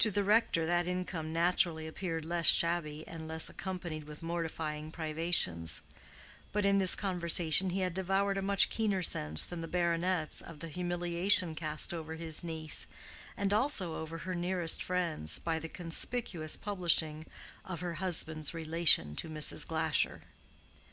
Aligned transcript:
To 0.00 0.10
the 0.10 0.24
rector 0.24 0.66
that 0.66 0.88
income 0.88 1.32
naturally 1.32 1.86
appeared 1.86 2.24
less 2.24 2.46
shabby 2.48 3.06
and 3.06 3.28
less 3.28 3.48
accompanied 3.48 4.02
with 4.02 4.20
mortifying 4.20 4.90
privations; 4.90 5.80
but 6.50 6.64
in 6.64 6.78
this 6.78 6.96
conversation 6.96 7.70
he 7.70 7.78
had 7.78 7.94
devoured 7.94 8.36
a 8.36 8.42
much 8.42 8.68
keener 8.68 9.00
sense 9.00 9.46
than 9.46 9.60
the 9.60 9.68
baronet's 9.68 10.40
of 10.40 10.58
the 10.58 10.66
humiliation 10.66 11.54
cast 11.54 11.94
over 11.94 12.16
his 12.16 12.42
niece, 12.42 12.88
and 13.36 13.52
also 13.54 13.94
over 13.94 14.18
her 14.18 14.34
nearest 14.34 14.82
friends, 14.82 15.38
by 15.38 15.60
the 15.60 15.68
conspicuous 15.68 16.56
publishing 16.56 17.22
of 17.64 17.78
her 17.78 17.94
husband's 18.02 18.52
relation 18.52 19.14
to 19.14 19.28
Mrs. 19.30 19.64
Glasher. 19.64 20.22